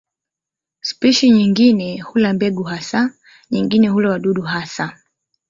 Spishi 0.81 1.29
nyingine 1.29 1.99
hula 2.01 2.33
mbegu 2.33 2.63
hasa, 2.63 3.13
nyingine 3.51 3.89
hula 3.89 4.09
wadudu 4.09 4.41
hasa. 4.41 4.97